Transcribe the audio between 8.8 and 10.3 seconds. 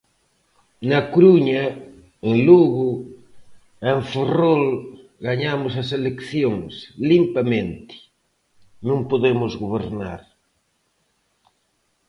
non podemos gobernar.